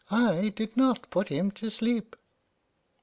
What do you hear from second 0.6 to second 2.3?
not put him to sleep."